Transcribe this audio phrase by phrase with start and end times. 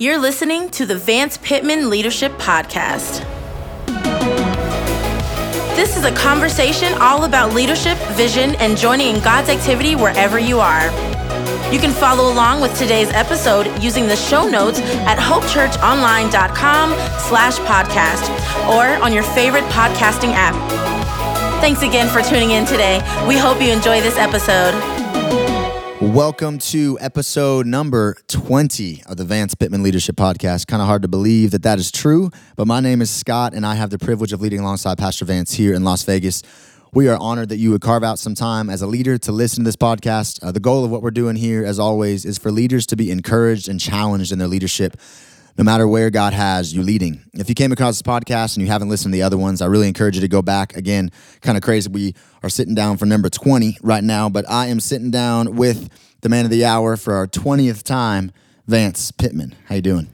[0.00, 3.22] You're listening to the Vance Pitman Leadership Podcast.
[5.76, 10.58] This is a conversation all about leadership, vision, and joining in God's activity wherever you
[10.58, 10.86] are.
[11.70, 16.90] You can follow along with today's episode using the show notes at hopechurchonline.com
[17.20, 18.26] slash podcast
[18.70, 20.54] or on your favorite podcasting app.
[21.60, 23.02] Thanks again for tuning in today.
[23.28, 24.99] We hope you enjoy this episode.
[26.10, 30.66] Welcome to episode number 20 of the Vance Pitman Leadership Podcast.
[30.66, 33.64] Kind of hard to believe that that is true, but my name is Scott, and
[33.64, 36.42] I have the privilege of leading alongside Pastor Vance here in Las Vegas.
[36.92, 39.62] We are honored that you would carve out some time as a leader to listen
[39.62, 40.42] to this podcast.
[40.42, 43.12] Uh, the goal of what we're doing here, as always, is for leaders to be
[43.12, 44.96] encouraged and challenged in their leadership
[45.58, 47.22] no matter where God has you leading.
[47.34, 49.66] If you came across this podcast and you haven't listened to the other ones, I
[49.66, 50.76] really encourage you to go back.
[50.76, 51.90] Again, kind of crazy.
[51.90, 55.90] We are sitting down for number 20 right now, but I am sitting down with
[56.20, 58.32] the man of the hour for our 20th time,
[58.66, 59.54] Vance Pitman.
[59.66, 60.08] How you doing?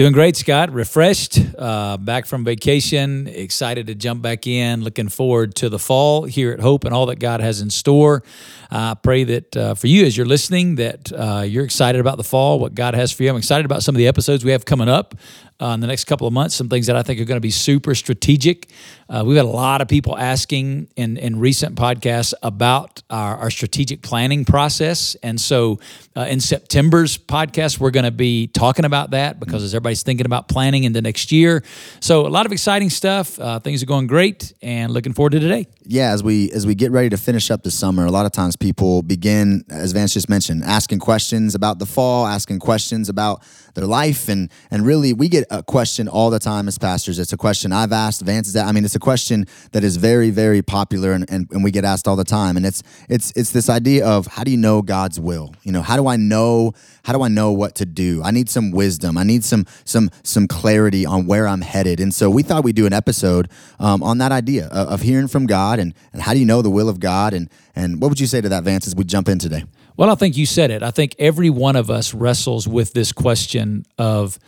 [0.00, 0.72] Doing great, Scott.
[0.72, 4.82] Refreshed, uh, back from vacation, excited to jump back in.
[4.82, 8.22] Looking forward to the fall here at Hope and all that God has in store.
[8.70, 12.16] I uh, pray that uh, for you as you're listening, that uh, you're excited about
[12.16, 13.28] the fall, what God has for you.
[13.28, 15.16] I'm excited about some of the episodes we have coming up
[15.60, 17.40] uh, in the next couple of months, some things that I think are going to
[17.40, 18.68] be super strategic.
[19.08, 23.50] Uh, we've had a lot of people asking in, in recent podcasts about our, our
[23.50, 25.16] strategic planning process.
[25.22, 25.80] And so
[26.16, 30.26] uh, in September's podcast, we're going to be talking about that because as everybody's thinking
[30.26, 31.62] about planning into next year.
[32.00, 33.38] So a lot of exciting stuff.
[33.38, 35.66] Uh, things are going great and looking forward to today.
[35.84, 38.30] Yeah, as we as we get ready to finish up the summer, a lot of
[38.30, 43.42] times people begin, as Vance just mentioned, asking questions about the fall, asking questions about
[43.74, 47.18] their life, and and really we get a question all the time as pastors.
[47.18, 50.30] It's a question I've asked, Vance is I mean, it's a question that is very,
[50.30, 52.56] very popular and, and, and we get asked all the time.
[52.56, 55.54] And it's it's it's this idea of how do you know God's will?
[55.62, 58.22] You know, how do I know how do I know what to do?
[58.22, 59.18] I need some wisdom.
[59.18, 62.00] I need some some some clarity on where I'm headed.
[62.00, 65.28] And so we thought we'd do an episode um, on that idea of, of hearing
[65.28, 68.08] from God and and how do you know the will of God and and what
[68.08, 69.64] would you say to that, Vance, as we jump in today?
[69.96, 70.82] Well, I think you said it.
[70.82, 74.38] I think every one of us wrestles with this question of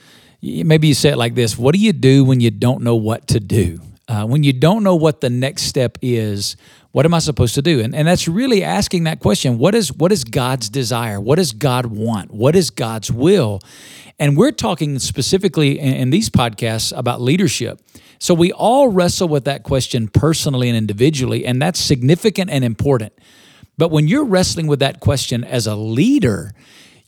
[0.42, 3.28] maybe you say it like this What do you do when you don't know what
[3.28, 3.80] to do?
[4.08, 6.56] Uh, when you don't know what the next step is,
[6.90, 7.80] what am I supposed to do?
[7.80, 9.58] And, and that's really asking that question.
[9.58, 11.20] What is, what is God's desire?
[11.20, 12.32] What does God want?
[12.32, 13.60] What is God's will?
[14.18, 17.80] And we're talking specifically in, in these podcasts about leadership.
[18.18, 23.12] So we all wrestle with that question personally and individually, and that's significant and important.
[23.78, 26.52] But when you're wrestling with that question as a leader,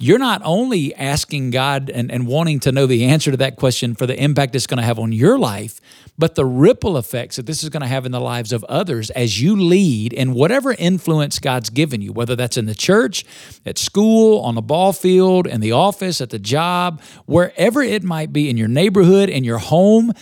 [0.00, 3.94] you're not only asking God and, and wanting to know the answer to that question
[3.94, 5.80] for the impact it's going to have on your life,
[6.18, 9.10] but the ripple effects that this is going to have in the lives of others
[9.10, 13.24] as you lead in whatever influence God's given you, whether that's in the church,
[13.66, 18.32] at school, on the ball field, in the office, at the job, wherever it might
[18.32, 20.12] be in your neighborhood, in your home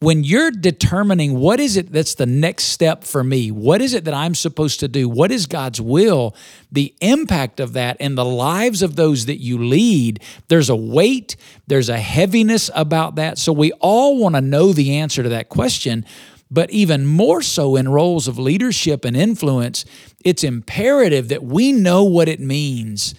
[0.00, 4.06] when you're determining what is it that's the next step for me, what is it
[4.06, 6.34] that I'm supposed to do, what is God's will,
[6.72, 11.36] the impact of that in the lives of those that you lead, there's a weight,
[11.66, 13.36] there's a heaviness about that.
[13.36, 16.06] So we all want to know the answer to that question.
[16.50, 19.84] But even more so in roles of leadership and influence,
[20.24, 23.14] it's imperative that we know what it means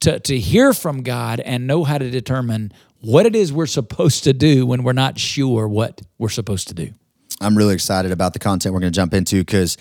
[0.00, 2.72] to, to hear from God and know how to determine
[3.04, 6.74] what it is we're supposed to do when we're not sure what we're supposed to
[6.74, 6.90] do.
[7.40, 9.76] I'm really excited about the content we're going to jump into because,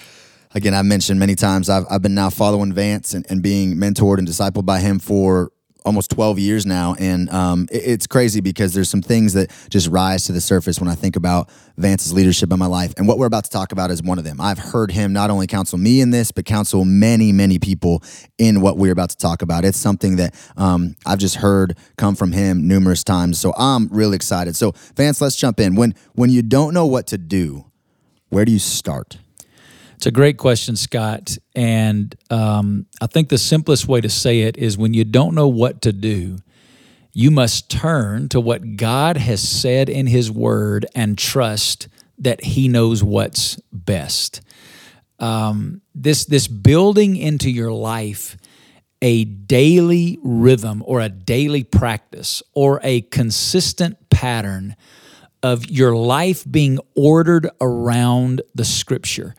[0.54, 4.18] again, I've mentioned many times I've, I've been now following Vance and, and being mentored
[4.18, 5.52] and discipled by him for
[5.86, 9.88] almost 12 years now and um, it, it's crazy because there's some things that just
[9.90, 13.18] rise to the surface when i think about vance's leadership in my life and what
[13.18, 14.40] we're about to talk about is one of them.
[14.40, 18.04] I've heard him not only counsel me in this but counsel many many people
[18.38, 19.66] in what we're about to talk about.
[19.66, 24.16] It's something that um, i've just heard come from him numerous times so i'm really
[24.16, 24.56] excited.
[24.56, 25.76] So vance let's jump in.
[25.76, 27.66] When when you don't know what to do
[28.30, 29.18] where do you start
[30.04, 31.38] it's a great question, Scott.
[31.56, 35.48] And um, I think the simplest way to say it is when you don't know
[35.48, 36.40] what to do,
[37.14, 42.68] you must turn to what God has said in His Word and trust that He
[42.68, 44.42] knows what's best.
[45.20, 48.36] Um, this, this building into your life
[49.02, 54.76] a daily rhythm or a daily practice or a consistent pattern
[55.42, 59.34] of your life being ordered around the scripture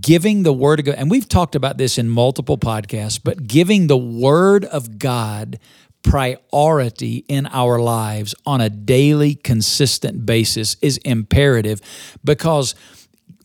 [0.00, 3.86] giving the word of God, and we've talked about this in multiple podcasts, but giving
[3.86, 5.58] the word of God
[6.02, 11.80] priority in our lives on a daily, consistent basis is imperative
[12.24, 12.74] because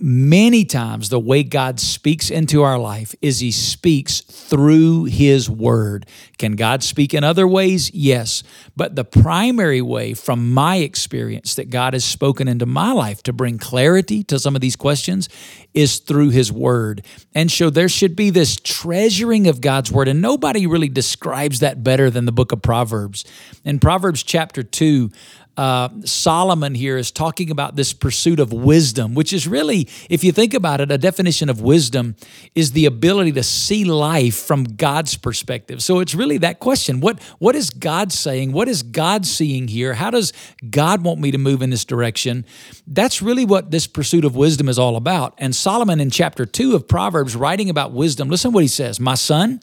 [0.01, 6.05] many times the way God speaks into our life is He speaks through His Word.
[6.37, 7.93] Can God speak in other ways?
[7.93, 8.43] Yes.
[8.75, 13.33] But the primary way, from my experience, that God has spoken into my life to
[13.33, 15.29] bring clarity to some of these questions
[15.73, 17.05] is through His Word.
[17.33, 20.07] And so there should be this treasuring of God's Word.
[20.07, 23.23] And nobody really describes that better than the book of Proverbs.
[23.63, 25.11] In Proverbs chapter 2,
[25.61, 30.31] uh, Solomon here is talking about this pursuit of wisdom, which is really, if you
[30.31, 32.15] think about it, a definition of wisdom
[32.55, 35.83] is the ability to see life from God's perspective.
[35.83, 38.53] So it's really that question what, what is God saying?
[38.53, 39.93] What is God seeing here?
[39.93, 40.33] How does
[40.67, 42.43] God want me to move in this direction?
[42.87, 45.35] That's really what this pursuit of wisdom is all about.
[45.37, 49.13] And Solomon in chapter 2 of Proverbs, writing about wisdom, listen what he says My
[49.13, 49.59] son,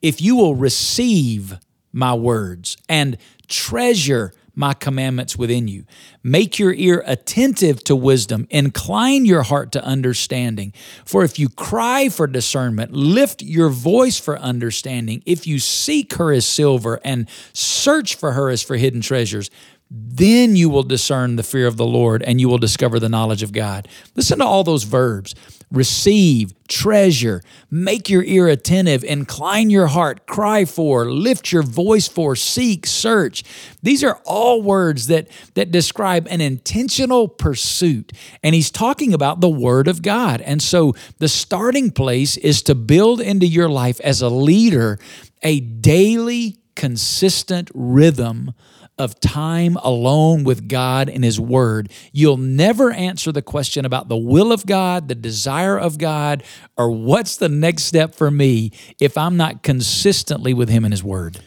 [0.00, 1.58] if you will receive
[1.92, 3.18] my words and
[3.48, 5.84] treasure my commandments within you.
[6.22, 10.72] Make your ear attentive to wisdom, incline your heart to understanding.
[11.04, 15.22] For if you cry for discernment, lift your voice for understanding.
[15.24, 19.50] If you seek her as silver and search for her as for hidden treasures,
[19.94, 23.42] then you will discern the fear of the Lord and you will discover the knowledge
[23.42, 23.88] of God.
[24.14, 25.34] Listen to all those verbs
[25.72, 32.36] receive, treasure, make your ear attentive, incline your heart, cry for, lift your voice for,
[32.36, 33.42] seek, search.
[33.82, 38.12] These are all words that, that describe an intentional pursuit.
[38.42, 40.42] And he's talking about the Word of God.
[40.42, 44.98] And so the starting place is to build into your life as a leader
[45.42, 48.52] a daily, consistent rhythm
[49.02, 54.16] of time alone with God and His Word, you'll never answer the question about the
[54.16, 56.42] will of God, the desire of God,
[56.78, 58.70] or what's the next step for me
[59.00, 61.38] if I'm not consistently with Him and His Word.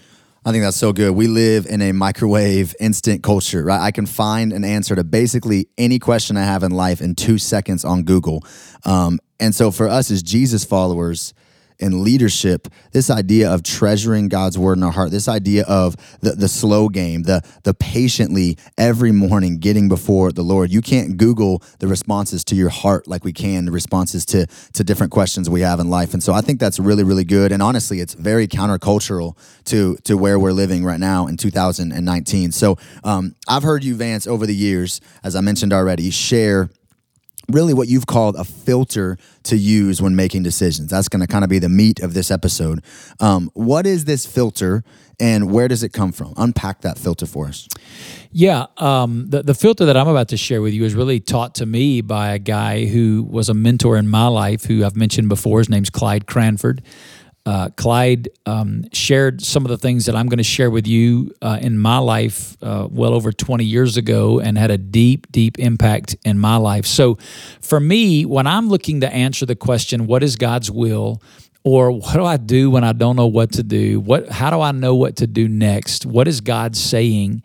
[0.47, 1.15] I think that's so good.
[1.15, 3.81] We live in a microwave instant culture, right?
[3.81, 7.39] I can find an answer to basically any question I have in life in two
[7.39, 8.43] seconds on Google.
[8.83, 11.33] Um, and so for us as Jesus followers,
[11.79, 16.31] in leadership, this idea of treasuring God's word in our heart, this idea of the,
[16.31, 20.71] the slow game, the, the patiently every morning getting before the Lord.
[20.71, 24.83] You can't Google the responses to your heart like we can the responses to, to
[24.83, 26.13] different questions we have in life.
[26.13, 27.51] And so I think that's really, really good.
[27.51, 32.51] And honestly, it's very countercultural to, to where we're living right now in 2019.
[32.51, 36.69] So um, I've heard you, Vance, over the years, as I mentioned already, share
[37.49, 40.89] really what you've called a filter to use when making decisions.
[40.89, 42.83] That's going to kind of be the meat of this episode.
[43.19, 44.83] Um, what is this filter
[45.19, 46.33] and where does it come from?
[46.37, 47.67] Unpack that filter for us.
[48.31, 51.55] Yeah, um, the, the filter that I'm about to share with you is really taught
[51.55, 55.29] to me by a guy who was a mentor in my life, who I've mentioned
[55.29, 55.59] before.
[55.59, 56.81] His name's Clyde Cranford.
[57.45, 61.31] Uh, Clyde um, shared some of the things that I'm going to share with you
[61.43, 65.59] uh, in my life uh, well over 20 years ago and had a deep, deep
[65.59, 66.87] impact in my life.
[66.87, 67.19] So,
[67.61, 71.21] for me, when I'm looking to answer the question, what is God's will?
[71.63, 73.99] Or what do I do when I don't know what to do?
[73.99, 76.05] What, how do I know what to do next?
[76.05, 77.41] What is God saying?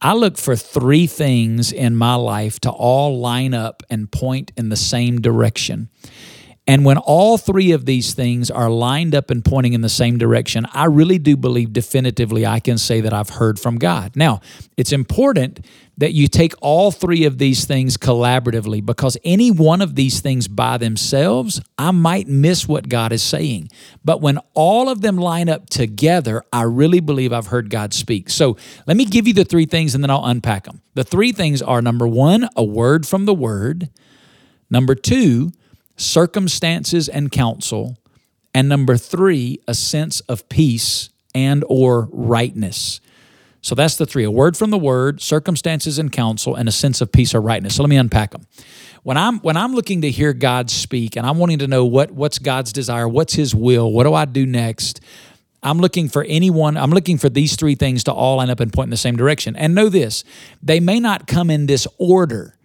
[0.00, 4.68] I look for three things in my life to all line up and point in
[4.68, 5.90] the same direction.
[6.64, 10.16] And when all three of these things are lined up and pointing in the same
[10.16, 14.14] direction, I really do believe definitively I can say that I've heard from God.
[14.14, 14.40] Now,
[14.76, 15.66] it's important
[15.98, 20.46] that you take all three of these things collaboratively because any one of these things
[20.46, 23.68] by themselves, I might miss what God is saying.
[24.04, 28.30] But when all of them line up together, I really believe I've heard God speak.
[28.30, 28.56] So
[28.86, 30.80] let me give you the three things and then I'll unpack them.
[30.94, 33.90] The three things are number one, a word from the word.
[34.70, 35.52] Number two,
[36.02, 37.98] circumstances and counsel,
[38.54, 43.00] and number 3, a sense of peace and or rightness.
[43.62, 47.00] So that's the three: a word from the word, circumstances and counsel, and a sense
[47.00, 47.76] of peace or rightness.
[47.76, 48.46] So let me unpack them.
[49.04, 52.10] When I'm when I'm looking to hear God speak and I'm wanting to know what
[52.10, 55.00] what's God's desire, what's his will, what do I do next?
[55.62, 58.72] I'm looking for anyone, I'm looking for these three things to all line up and
[58.72, 59.54] point in the same direction.
[59.54, 60.24] And know this,
[60.60, 62.56] they may not come in this order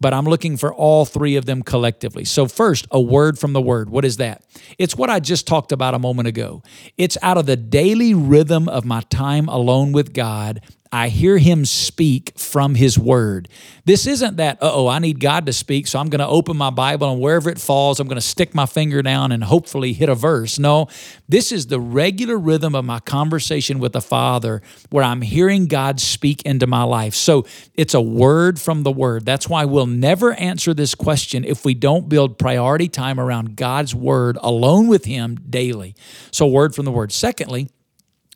[0.00, 2.24] but I'm looking for all three of them collectively.
[2.24, 3.90] So, first, a word from the word.
[3.90, 4.44] What is that?
[4.78, 6.62] It's what I just talked about a moment ago.
[6.96, 10.62] It's out of the daily rhythm of my time alone with God.
[10.92, 13.48] I hear him speak from his word.
[13.84, 16.70] This isn't that, oh, I need God to speak, so I'm going to open my
[16.70, 20.08] Bible and wherever it falls, I'm going to stick my finger down and hopefully hit
[20.08, 20.58] a verse.
[20.58, 20.88] No,
[21.28, 26.00] this is the regular rhythm of my conversation with the Father where I'm hearing God
[26.00, 27.14] speak into my life.
[27.14, 29.24] So it's a word from the word.
[29.24, 33.94] That's why we'll never answer this question if we don't build priority time around God's
[33.94, 35.94] word alone with him daily.
[36.32, 37.12] So, word from the word.
[37.12, 37.68] Secondly,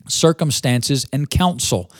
[0.07, 1.91] circumstances and counsel.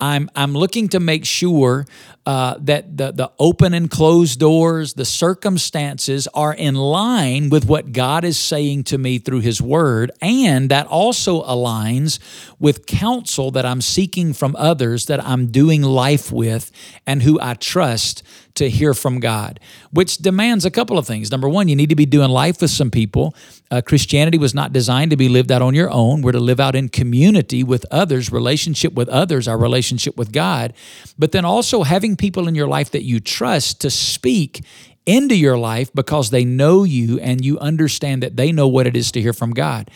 [0.00, 1.86] I'm I'm looking to make sure
[2.26, 7.92] uh, that the the open and closed doors, the circumstances are in line with what
[7.92, 12.18] God is saying to me through His Word, and that also aligns
[12.58, 16.70] with counsel that I'm seeking from others that I'm doing life with
[17.06, 18.22] and who I trust
[18.54, 19.60] to hear from God,
[19.90, 21.30] which demands a couple of things.
[21.30, 23.34] Number one, you need to be doing life with some people.
[23.70, 26.20] Uh, Christianity was not designed to be lived out on your own.
[26.20, 30.74] We're to live out in community with others, relationship with others, our relationship with God.
[31.18, 34.62] But then also having people in your life that you trust to speak
[35.06, 38.94] into your life because they know you and you understand that they know what it
[38.94, 39.90] is to hear from God.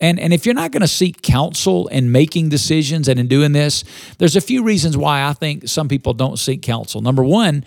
[0.00, 3.52] And, and if you're not going to seek counsel in making decisions and in doing
[3.52, 3.84] this,
[4.18, 7.00] there's a few reasons why I think some people don't seek counsel.
[7.00, 7.64] Number one,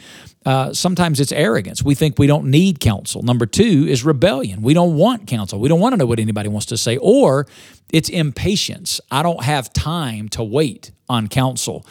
[0.49, 1.83] uh, sometimes it's arrogance.
[1.83, 3.21] We think we don't need counsel.
[3.21, 4.63] Number two is rebellion.
[4.63, 5.59] We don't want counsel.
[5.59, 6.97] We don't want to know what anybody wants to say.
[6.97, 7.45] Or
[7.93, 8.99] it's impatience.
[9.11, 11.85] I don't have time to wait on counsel.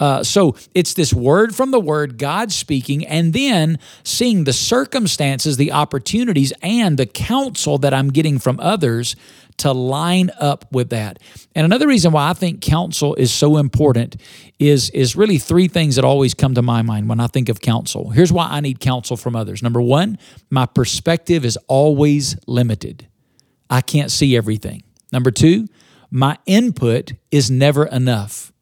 [0.00, 5.56] Uh, so it's this word from the word, God speaking, and then seeing the circumstances,
[5.56, 9.14] the opportunities, and the counsel that I'm getting from others
[9.60, 11.18] to line up with that.
[11.54, 14.16] And another reason why I think counsel is so important
[14.58, 17.60] is, is really three things that always come to my mind when I think of
[18.00, 18.14] counsel.
[18.14, 19.62] Here's why I need counsel from others.
[19.62, 20.18] Number one,
[20.50, 23.06] my perspective is always limited,
[23.68, 24.82] I can't see everything.
[25.12, 25.66] Number two,
[26.10, 28.52] my input is never enough.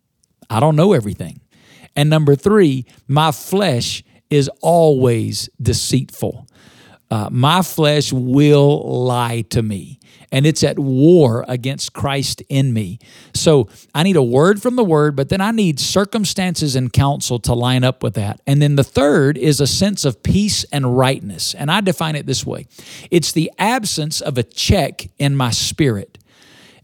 [0.50, 1.40] I don't know everything.
[1.96, 6.46] And number three, my flesh is always deceitful.
[7.10, 9.97] Uh, my flesh will lie to me
[10.30, 12.98] and it's at war against Christ in me.
[13.34, 17.38] So I need a word from the word, but then I need circumstances and counsel
[17.40, 18.40] to line up with that.
[18.46, 21.54] And then the third is a sense of peace and rightness.
[21.54, 22.66] And I define it this way
[23.10, 26.17] it's the absence of a check in my spirit.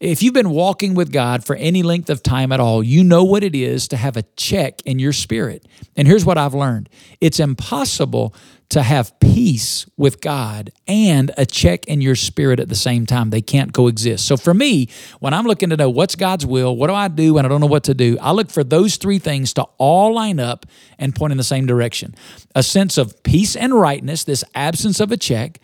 [0.00, 3.24] If you've been walking with God for any length of time at all, you know
[3.24, 5.66] what it is to have a check in your spirit.
[5.96, 6.88] And here's what I've learned
[7.20, 8.34] it's impossible
[8.70, 13.30] to have peace with God and a check in your spirit at the same time.
[13.30, 14.26] They can't coexist.
[14.26, 14.88] So for me,
[15.20, 17.60] when I'm looking to know what's God's will, what do I do when I don't
[17.60, 20.66] know what to do, I look for those three things to all line up
[20.98, 22.14] and point in the same direction
[22.54, 25.60] a sense of peace and rightness, this absence of a check.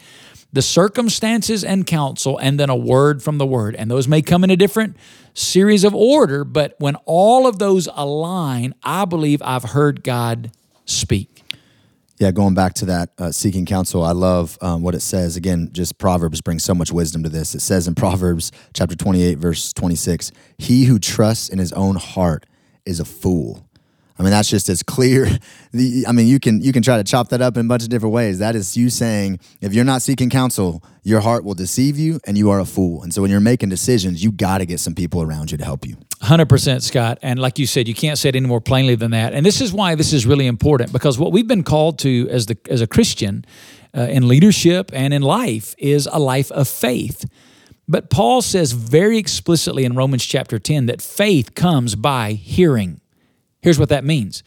[0.52, 3.76] The circumstances and counsel, and then a word from the word.
[3.76, 4.96] And those may come in a different
[5.32, 10.50] series of order, but when all of those align, I believe I've heard God
[10.84, 11.44] speak.
[12.20, 15.36] Yeah, going back to that uh, seeking counsel, I love um, what it says.
[15.36, 17.54] Again, just Proverbs brings so much wisdom to this.
[17.54, 22.44] It says in Proverbs chapter 28, verse 26, He who trusts in his own heart
[22.84, 23.66] is a fool.
[24.20, 25.26] I mean, that's just as clear.
[25.72, 27.84] The, I mean, you can you can try to chop that up in a bunch
[27.84, 28.40] of different ways.
[28.40, 32.36] That is you saying if you're not seeking counsel, your heart will deceive you, and
[32.36, 33.04] you are a fool.
[33.04, 35.64] And so when you're making decisions, you got to get some people around you to
[35.64, 35.96] help you.
[36.22, 37.20] Hundred percent, Scott.
[37.22, 39.32] And like you said, you can't say it any more plainly than that.
[39.32, 42.46] And this is why this is really important because what we've been called to as
[42.46, 43.44] the as a Christian
[43.96, 47.30] uh, in leadership and in life is a life of faith.
[47.86, 52.99] But Paul says very explicitly in Romans chapter 10 that faith comes by hearing.
[53.62, 54.42] Here's what that means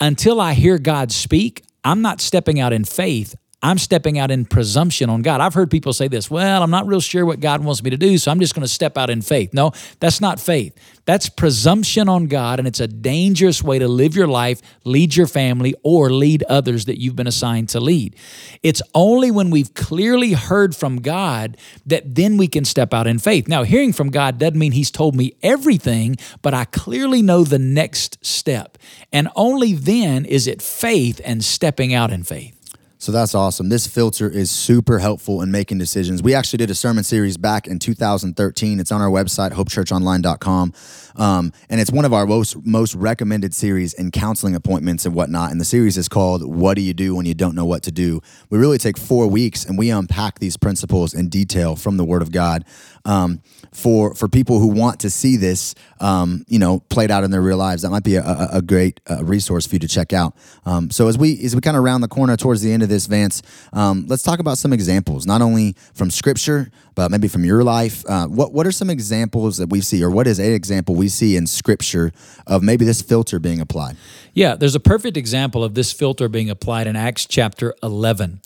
[0.00, 3.36] until I hear God speak, I'm not stepping out in faith.
[3.64, 5.40] I'm stepping out in presumption on God.
[5.40, 7.96] I've heard people say this, well, I'm not real sure what God wants me to
[7.96, 9.54] do, so I'm just going to step out in faith.
[9.54, 10.76] No, that's not faith.
[11.06, 15.26] That's presumption on God, and it's a dangerous way to live your life, lead your
[15.26, 18.16] family, or lead others that you've been assigned to lead.
[18.62, 21.56] It's only when we've clearly heard from God
[21.86, 23.48] that then we can step out in faith.
[23.48, 27.58] Now, hearing from God doesn't mean He's told me everything, but I clearly know the
[27.58, 28.76] next step.
[29.10, 32.60] And only then is it faith and stepping out in faith.
[33.04, 33.68] So that's awesome.
[33.68, 36.22] This filter is super helpful in making decisions.
[36.22, 38.80] We actually did a sermon series back in 2013.
[38.80, 40.72] It's on our website, hopechurchonline.com.
[41.16, 45.50] Um, and it's one of our most, most recommended series in counseling appointments and whatnot.
[45.50, 47.92] And the series is called What Do You Do When You Don't Know What to
[47.92, 48.22] Do?
[48.48, 52.22] We really take four weeks and we unpack these principles in detail from the Word
[52.22, 52.64] of God
[53.04, 53.42] um,
[53.74, 57.42] for, for people who want to see this, um, you know, played out in their
[57.42, 57.82] real lives.
[57.82, 60.34] That might be a, a, great uh, resource for you to check out.
[60.64, 62.88] Um, so as we, as we kind of round the corner towards the end of
[62.88, 67.44] this, Vance, um, let's talk about some examples, not only from Scripture, but maybe from
[67.44, 68.04] your life.
[68.08, 71.08] Uh, what what are some examples that we see, or what is a example we
[71.08, 72.12] see in Scripture
[72.46, 73.96] of maybe this filter being applied?
[74.32, 78.40] Yeah, there's a perfect example of this filter being applied in Acts chapter 11.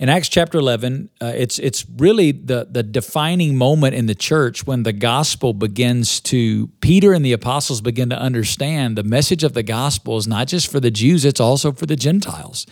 [0.00, 4.66] In Acts chapter 11, uh, it's, it's really the, the defining moment in the church
[4.66, 9.52] when the gospel begins to, Peter and the apostles begin to understand the message of
[9.52, 12.66] the gospel is not just for the Jews, it's also for the Gentiles.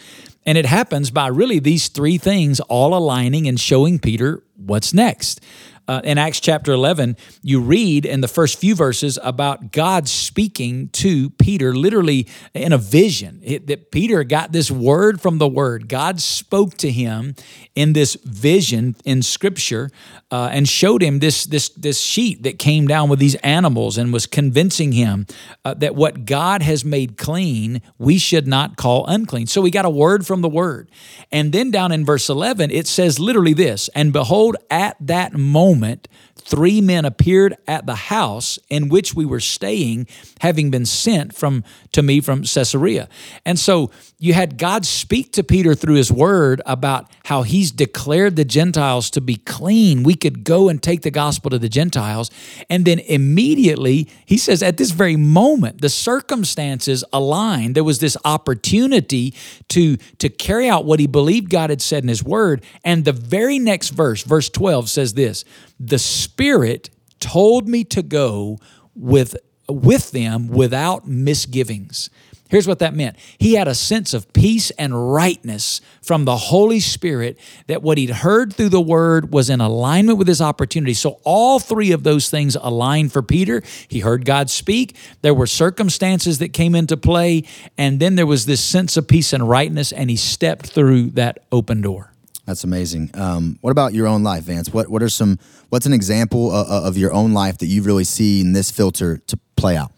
[0.46, 5.42] And it happens by really these three things all aligning and showing Peter what's next.
[5.88, 10.90] Uh, in Acts chapter 11, you read in the first few verses about God speaking
[10.90, 13.40] to Peter, literally in a vision.
[13.42, 15.88] It, that Peter got this word from the Word.
[15.88, 17.34] God spoke to him
[17.74, 19.90] in this vision in Scripture
[20.30, 24.12] uh, and showed him this this this sheet that came down with these animals and
[24.12, 25.26] was convincing him
[25.64, 29.46] uh, that what God has made clean, we should not call unclean.
[29.46, 30.90] So we got a word from the Word,
[31.32, 35.77] and then down in verse 11 it says literally this: "And behold, at that moment."
[36.36, 40.06] Three men appeared at the house in which we were staying,
[40.40, 43.08] having been sent from to me from Caesarea.
[43.44, 43.90] And so
[44.20, 49.10] you had God speak to Peter through his word about how he's declared the Gentiles
[49.10, 50.02] to be clean.
[50.02, 52.28] We could go and take the gospel to the Gentiles.
[52.68, 57.76] And then immediately, he says, at this very moment, the circumstances aligned.
[57.76, 59.34] There was this opportunity
[59.68, 62.64] to, to carry out what he believed God had said in his word.
[62.84, 65.44] And the very next verse, verse 12, says this
[65.78, 68.58] the Spirit told me to go
[68.96, 69.36] with,
[69.68, 72.10] with them without misgivings.
[72.48, 73.16] Here's what that meant.
[73.38, 78.10] He had a sense of peace and rightness from the Holy Spirit that what he'd
[78.10, 80.94] heard through the word was in alignment with his opportunity.
[80.94, 83.62] So all three of those things aligned for Peter.
[83.88, 84.96] He heard God speak.
[85.20, 87.44] There were circumstances that came into play.
[87.76, 91.40] And then there was this sense of peace and rightness, and he stepped through that
[91.52, 92.12] open door.
[92.46, 93.10] That's amazing.
[93.12, 94.72] Um, what about your own life, Vance?
[94.72, 95.38] What what are some?
[95.68, 99.38] What's an example of, of your own life that you've really seen this filter to
[99.56, 99.92] play out?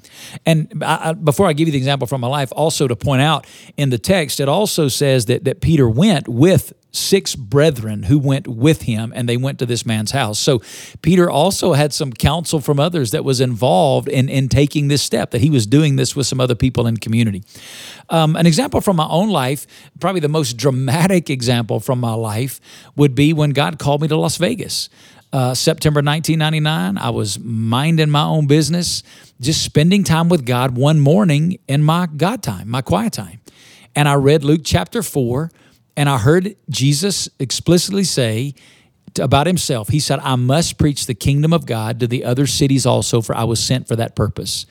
[0.47, 3.47] And I, before I give you the example from my life, also to point out
[3.77, 8.49] in the text, it also says that that Peter went with six brethren who went
[8.49, 10.39] with him and they went to this man's house.
[10.39, 10.61] So
[11.03, 15.31] Peter also had some counsel from others that was involved in, in taking this step,
[15.31, 17.45] that he was doing this with some other people in community.
[18.09, 19.67] Um, an example from my own life,
[20.01, 22.61] probably the most dramatic example from my life,
[22.97, 24.89] would be when God called me to Las Vegas.
[25.33, 29.05] Uh, September 1999, I was minding my own business,
[29.41, 33.41] just spending time with God one morning in my God time, my quiet time.
[33.95, 35.53] And I read Luke chapter 4
[35.97, 38.55] and I heard Jesus explicitly say
[39.21, 42.87] about himself, He said, I must preach the kingdom of God to the other cities
[42.87, 44.67] also, for I was sent for that purpose.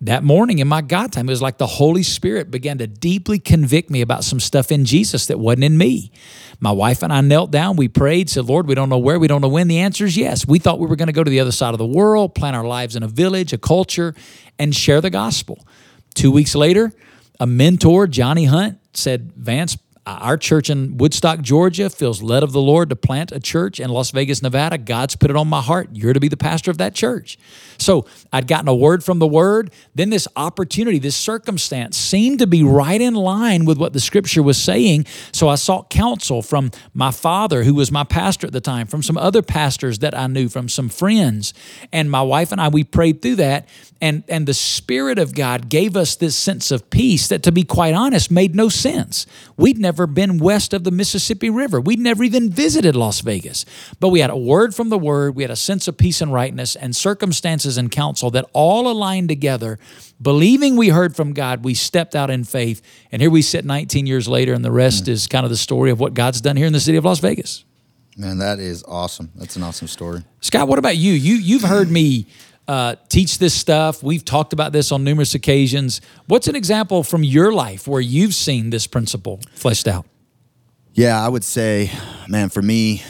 [0.00, 3.40] That morning in my God time, it was like the Holy Spirit began to deeply
[3.40, 6.12] convict me about some stuff in Jesus that wasn't in me.
[6.60, 9.26] My wife and I knelt down, we prayed, said, Lord, we don't know where, we
[9.26, 9.66] don't know when.
[9.66, 10.46] The answer is yes.
[10.46, 12.54] We thought we were going to go to the other side of the world, plant
[12.54, 14.14] our lives in a village, a culture,
[14.56, 15.66] and share the gospel.
[16.14, 16.92] Two weeks later,
[17.40, 22.52] a mentor, Johnny Hunt, said, Vance, uh, our church in Woodstock, Georgia, feels led of
[22.52, 24.78] the Lord to plant a church in Las Vegas, Nevada.
[24.78, 25.90] God's put it on my heart.
[25.92, 27.36] You're to be the pastor of that church.
[27.78, 29.70] So I'd gotten a word from the word.
[29.94, 34.42] Then this opportunity, this circumstance seemed to be right in line with what the scripture
[34.42, 35.06] was saying.
[35.32, 39.02] So I sought counsel from my father, who was my pastor at the time, from
[39.02, 41.54] some other pastors that I knew, from some friends.
[41.92, 43.68] And my wife and I, we prayed through that.
[44.00, 47.64] And, and the Spirit of God gave us this sense of peace that, to be
[47.64, 49.26] quite honest, made no sense.
[49.56, 51.80] We'd never been west of the Mississippi River.
[51.80, 53.64] We'd never even visited Las Vegas.
[53.98, 56.32] But we had a word from the Word, we had a sense of peace and
[56.32, 59.78] rightness, and circumstances and counsel that all aligned together.
[60.20, 62.82] Believing we heard from God, we stepped out in faith.
[63.12, 65.08] And here we sit 19 years later, and the rest mm.
[65.08, 67.20] is kind of the story of what God's done here in the city of Las
[67.20, 67.64] Vegas.
[68.16, 69.30] Man, that is awesome.
[69.36, 70.24] That's an awesome story.
[70.40, 71.12] Scott, what about you?
[71.12, 72.26] You you've heard me
[72.66, 74.02] uh, teach this stuff.
[74.02, 76.00] We've talked about this on numerous occasions.
[76.26, 80.04] What's an example from your life where you've seen this principle fleshed out?
[80.92, 81.92] Yeah, I would say,
[82.26, 83.04] man, for me,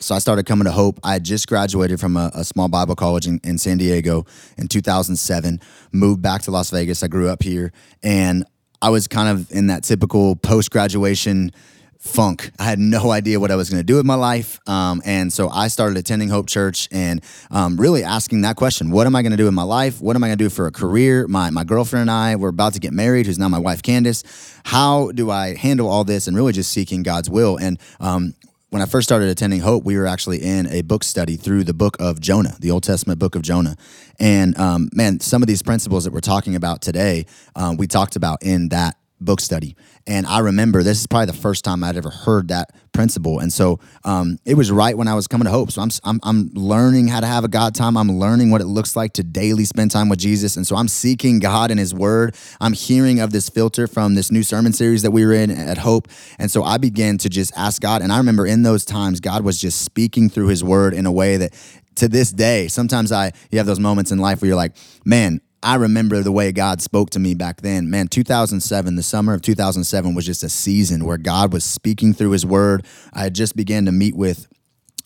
[0.00, 1.00] so I started coming to Hope.
[1.02, 4.68] I had just graduated from a, a small Bible college in, in San Diego in
[4.68, 5.60] 2007,
[5.92, 7.02] moved back to Las Vegas.
[7.02, 8.44] I grew up here, and
[8.80, 11.52] I was kind of in that typical post graduation
[11.98, 12.52] funk.
[12.58, 14.60] I had no idea what I was going to do with my life.
[14.68, 19.06] Um, and so I started attending Hope Church and um, really asking that question What
[19.06, 20.00] am I going to do in my life?
[20.00, 21.26] What am I going to do for a career?
[21.26, 24.22] My, my girlfriend and I were about to get married, who's now my wife, Candace.
[24.64, 27.56] How do I handle all this and really just seeking God's will?
[27.56, 28.34] And um,
[28.70, 31.72] when I first started attending Hope, we were actually in a book study through the
[31.72, 33.76] book of Jonah, the Old Testament book of Jonah.
[34.20, 37.24] And um, man, some of these principles that we're talking about today,
[37.56, 39.76] um, we talked about in that book study.
[40.06, 43.38] And I remember this is probably the first time I'd ever heard that principle.
[43.38, 45.70] And so um, it was right when I was coming to Hope.
[45.70, 47.96] So I'm, I'm, I'm learning how to have a God time.
[47.96, 50.56] I'm learning what it looks like to daily spend time with Jesus.
[50.56, 52.34] And so I'm seeking God and His Word.
[52.60, 55.78] I'm hearing of this filter from this new sermon series that we were in at
[55.78, 56.08] Hope.
[56.38, 58.02] And so I began to just ask God.
[58.02, 61.12] And I remember in those times, God was just speaking through His Word in a
[61.12, 61.54] way that
[61.96, 65.40] to this day, sometimes I you have those moments in life where you're like, man,
[65.62, 67.90] I remember the way God spoke to me back then.
[67.90, 72.30] Man, 2007, the summer of 2007 was just a season where God was speaking through
[72.30, 72.86] his word.
[73.12, 74.46] I had just began to meet with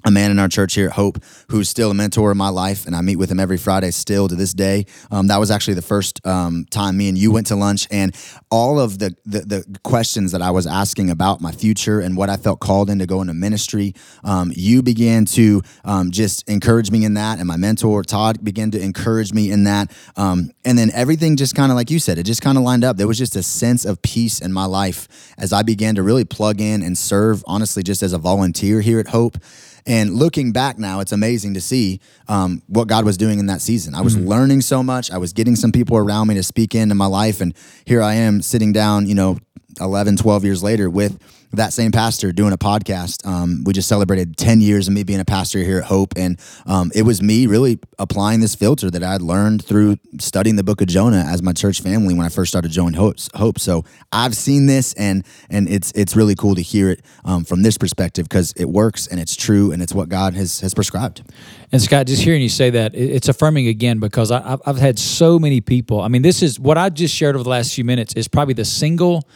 [0.05, 2.87] a man in our church here at Hope who's still a mentor in my life,
[2.87, 4.87] and I meet with him every Friday still to this day.
[5.11, 8.15] Um, that was actually the first um, time me and you went to lunch, and
[8.51, 12.29] all of the, the, the questions that I was asking about my future and what
[12.29, 16.91] I felt called in to go into ministry, um, you began to um, just encourage
[16.91, 20.79] me in that, and my mentor Todd began to encourage me in that, um, and
[20.79, 22.97] then everything just kind of like you said, it just kind of lined up.
[22.97, 26.25] There was just a sense of peace in my life as I began to really
[26.25, 29.39] plug in and serve, honestly, just as a volunteer here at Hope.
[29.87, 33.61] And looking back now, it's amazing to see um, what God was doing in that
[33.61, 33.95] season.
[33.95, 34.29] I was mm-hmm.
[34.29, 35.11] learning so much.
[35.11, 37.41] I was getting some people around me to speak into my life.
[37.41, 39.39] And here I am sitting down, you know,
[39.81, 41.19] 11, 12 years later with
[41.53, 43.27] that same pastor doing a podcast.
[43.27, 46.15] Um, we just celebrated 10 years of me being a pastor here at Hope.
[46.17, 50.65] And um, it was me really applying this filter that I'd learned through studying the
[50.65, 53.59] book of Jonah as my church family when I first started joining Hope.
[53.59, 57.63] So I've seen this and and it's it's really cool to hear it um, from
[57.63, 61.23] this perspective because it works and it's true and it's what God has, has prescribed.
[61.71, 65.39] And Scott, just hearing you say that, it's affirming again because I, I've had so
[65.39, 66.01] many people.
[66.01, 68.55] I mean, this is what I just shared over the last few minutes is probably
[68.55, 69.27] the single,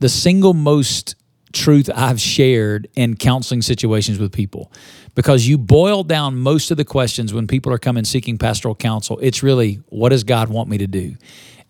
[0.00, 1.14] the single most
[1.52, 4.72] truth I've shared in counseling situations with people.
[5.14, 9.18] Because you boil down most of the questions when people are coming seeking pastoral counsel,
[9.20, 11.16] it's really, what does God want me to do?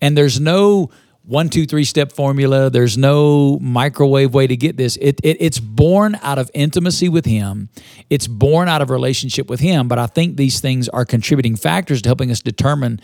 [0.01, 0.89] And there's no
[1.25, 2.69] one, two, three step formula.
[2.69, 4.97] There's no microwave way to get this.
[4.97, 7.69] It, it, it's born out of intimacy with Him.
[8.09, 9.87] It's born out of relationship with Him.
[9.87, 12.99] But I think these things are contributing factors to helping us determine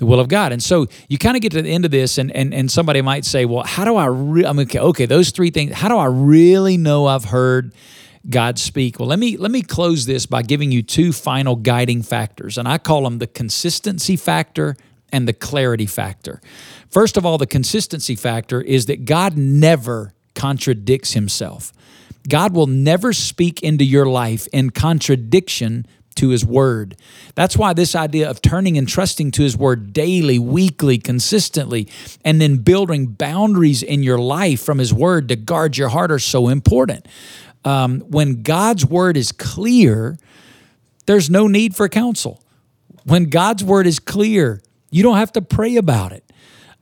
[0.00, 0.50] the will of God.
[0.50, 3.02] And so you kind of get to the end of this, and and, and somebody
[3.02, 4.06] might say, well, how do I?
[4.06, 4.46] Re-?
[4.46, 5.74] I mean, okay, okay, those three things.
[5.74, 7.74] How do I really know I've heard?
[8.28, 8.98] God speak.
[8.98, 12.66] Well, let me let me close this by giving you two final guiding factors, and
[12.66, 14.76] I call them the consistency factor
[15.12, 16.40] and the clarity factor.
[16.88, 21.72] First of all, the consistency factor is that God never contradicts himself.
[22.28, 25.86] God will never speak into your life in contradiction
[26.16, 26.96] to his word.
[27.34, 31.88] That's why this idea of turning and trusting to his word daily, weekly, consistently,
[32.24, 36.18] and then building boundaries in your life from his word to guard your heart are
[36.18, 37.06] so important.
[37.64, 40.18] Um, when God's word is clear,
[41.06, 42.42] there's no need for counsel.
[43.04, 46.29] When God's word is clear, you don't have to pray about it.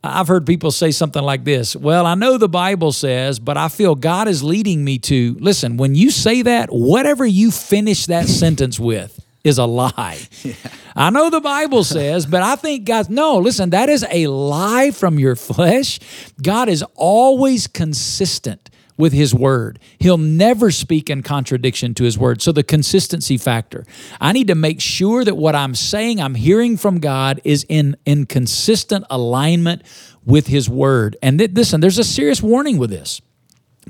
[0.03, 3.67] I've heard people say something like this Well, I know the Bible says, but I
[3.67, 5.35] feel God is leading me to.
[5.39, 10.19] Listen, when you say that, whatever you finish that sentence with is a lie.
[10.43, 10.53] Yeah.
[10.95, 14.91] I know the Bible says, but I think God, no, listen, that is a lie
[14.91, 15.99] from your flesh.
[16.41, 18.68] God is always consistent
[18.99, 19.79] with his word.
[19.97, 22.41] He'll never speak in contradiction to his word.
[22.41, 23.85] So the consistency factor.
[24.19, 27.95] I need to make sure that what I'm saying, I'm hearing from God is in
[28.05, 29.83] in consistent alignment
[30.25, 31.15] with his word.
[31.23, 33.21] And th- listen, there's a serious warning with this.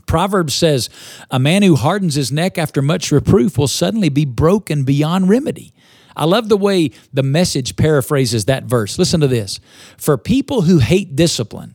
[0.05, 0.91] Proverbs says,
[1.31, 5.73] A man who hardens his neck after much reproof will suddenly be broken beyond remedy.
[6.15, 8.99] I love the way the message paraphrases that verse.
[8.99, 9.59] Listen to this.
[9.97, 11.73] For people who hate discipline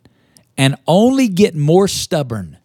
[0.57, 2.59] and only get more stubborn,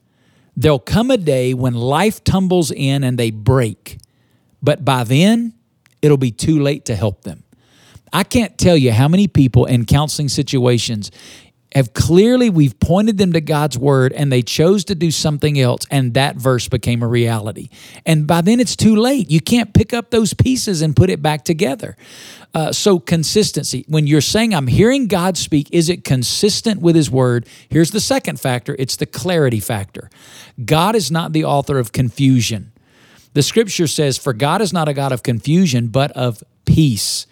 [0.59, 3.97] There'll come a day when life tumbles in and they break,
[4.61, 5.53] but by then,
[6.01, 7.45] it'll be too late to help them.
[8.11, 11.11] I can't tell you how many people in counseling situations
[11.73, 15.85] have clearly we've pointed them to God's word and they chose to do something else
[15.91, 17.69] and that verse became a reality.
[18.05, 19.29] And by then it's too late.
[19.29, 21.95] You can't pick up those pieces and put it back together.
[22.55, 23.85] Uh, so consistency.
[23.87, 27.45] When you're saying I'm hearing God speak, is it consistent with his word?
[27.69, 30.09] Here's the second factor, it's the clarity factor.
[30.65, 32.71] God is not the author of confusion.
[33.33, 37.27] The scripture says, For God is not a God of confusion, but of peace.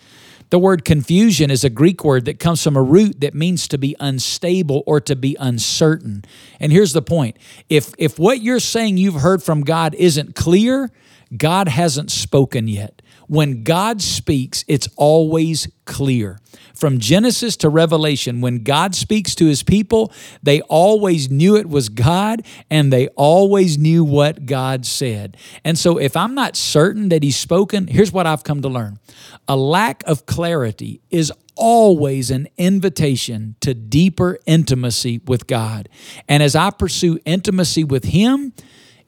[0.49, 3.77] The word confusion is a Greek word that comes from a root that means to
[3.77, 6.23] be unstable or to be uncertain.
[6.59, 7.37] And here's the point
[7.69, 10.89] if, if what you're saying you've heard from God isn't clear,
[11.35, 13.01] God hasn't spoken yet.
[13.27, 16.39] When God speaks, it's always clear.
[16.73, 20.13] From Genesis to Revelation, when God speaks to his people,
[20.43, 25.37] they always knew it was God and they always knew what God said.
[25.63, 28.99] And so, if I'm not certain that he's spoken, here's what I've come to learn
[29.47, 35.89] a lack of clarity is always an invitation to deeper intimacy with God.
[36.29, 38.53] And as I pursue intimacy with Him,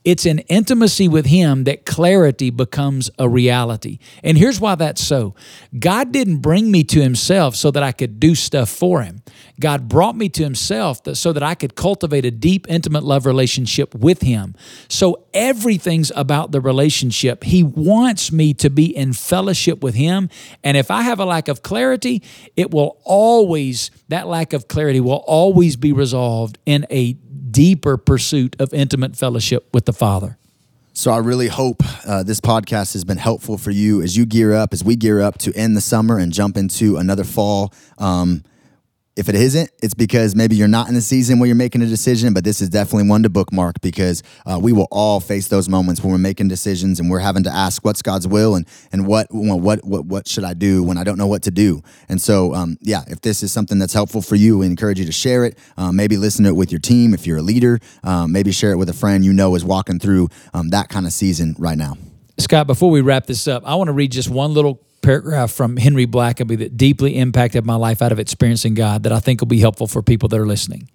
[0.10, 4.00] it's in intimacy with Him that clarity becomes a reality.
[4.24, 5.36] And here's why that's so
[5.78, 9.22] God didn't bring me to Himself so that I could do stuff for Him.
[9.60, 13.94] God brought me to Himself so that I could cultivate a deep, intimate love relationship
[13.94, 14.56] with Him.
[14.88, 17.44] So everything's about the relationship.
[17.44, 20.30] He wants me to be in fellowship with Him.
[20.64, 22.24] And if I have a lack of clarity,
[22.56, 27.16] it will always, that lack of clarity will always be resolved in a
[27.52, 30.38] deeper pursuit of intimate fellowship with the Father.
[30.94, 34.54] So I really hope uh, this podcast has been helpful for you as you gear
[34.54, 37.74] up, as we gear up to end the summer and jump into another fall.
[37.98, 38.44] Um,
[39.20, 41.86] if it isn't, it's because maybe you're not in the season where you're making a
[41.86, 45.68] decision, but this is definitely one to bookmark because uh, we will all face those
[45.68, 49.06] moments when we're making decisions and we're having to ask what's God's will and and
[49.06, 51.82] what what what what should I do when I don't know what to do.
[52.08, 55.06] And so, um, yeah, if this is something that's helpful for you, we encourage you
[55.06, 55.58] to share it.
[55.76, 57.82] Um, maybe listen to it with your team if you're a leader.
[58.06, 61.06] Um, maybe share it with a friend you know is walking through um, that kind
[61.06, 61.98] of season right now.
[62.38, 65.78] Scott, before we wrap this up, I want to read just one little paragraph from
[65.78, 69.48] Henry Blackaby that deeply impacted my life out of experiencing God that I think will
[69.48, 70.90] be helpful for people that are listening.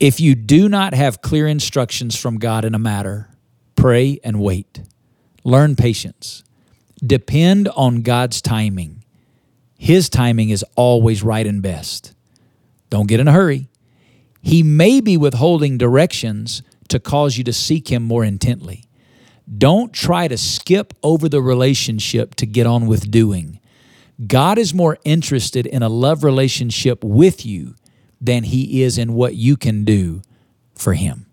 [0.00, 3.30] If you do not have clear instructions from God in a matter,
[3.76, 4.82] pray and wait.
[5.44, 6.42] Learn patience.
[7.04, 9.04] Depend on God's timing.
[9.78, 12.14] His timing is always right and best.
[12.90, 13.68] Don't get in a hurry.
[14.40, 18.83] He may be withholding directions to cause you to seek Him more intently.
[19.58, 23.60] Don't try to skip over the relationship to get on with doing.
[24.26, 27.74] God is more interested in a love relationship with you
[28.20, 30.22] than he is in what you can do
[30.74, 31.26] for him.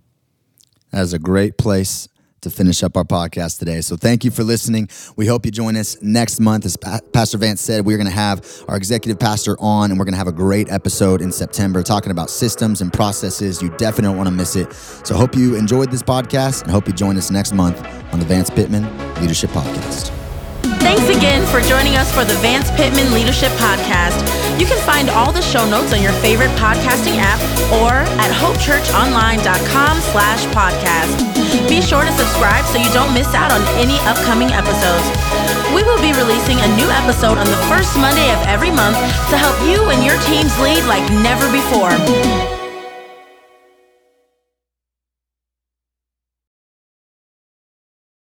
[0.91, 2.09] That is a great place
[2.41, 3.81] to finish up our podcast today.
[3.81, 4.89] So thank you for listening.
[5.15, 6.65] We hope you join us next month.
[6.65, 10.13] As Pastor Vance said, we're going to have our executive pastor on and we're going
[10.13, 13.61] to have a great episode in September talking about systems and processes.
[13.61, 14.73] You definitely don't want to miss it.
[14.73, 17.81] So hope you enjoyed this podcast and hope you join us next month
[18.13, 18.83] on the Vance Pitman
[19.21, 20.20] Leadership Podcast.
[20.91, 24.19] Thanks again for joining us for the Vance Pitman Leadership Podcast.
[24.59, 27.39] You can find all the show notes on your favorite podcasting app
[27.79, 31.15] or at hopechurchonline.com slash podcast.
[31.71, 35.07] Be sure to subscribe so you don't miss out on any upcoming episodes.
[35.71, 38.99] We will be releasing a new episode on the first Monday of every month
[39.31, 42.50] to help you and your teams lead like never before.